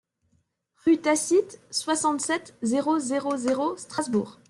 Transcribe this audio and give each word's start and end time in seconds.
Rue 0.83 0.97
Tacite, 0.99 1.61
soixante-sept, 1.69 2.55
zéro 2.63 2.97
zéro 2.97 3.37
zéro 3.37 3.77
Strasbourg 3.77 4.39